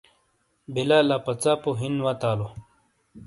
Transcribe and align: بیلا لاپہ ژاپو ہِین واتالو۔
بیلا 0.73 0.99
لاپہ 1.07 1.33
ژاپو 1.41 1.71
ہِین 1.79 1.95
واتالو۔ 2.05 2.47